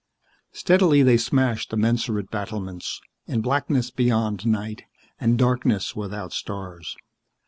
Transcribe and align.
]Steadily 0.51 1.03
they 1.03 1.15
smashed 1.17 1.69
the 1.69 1.77
mensurate 1.77 2.31
battlements, 2.31 3.01
in 3.27 3.39
blackness 3.41 3.91
beyond 3.91 4.47
night 4.47 4.85
and 5.19 5.37
darkness 5.37 5.95
without 5.95 6.33
stars. 6.33 6.95